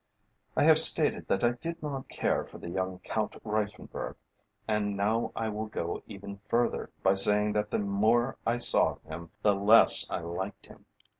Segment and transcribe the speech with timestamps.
[0.57, 4.15] I have stated that I did not care for the young Count Reiffenburg,
[4.67, 9.03] and now I will go even further by saying that the more I saw of
[9.03, 10.85] him the less I liked him.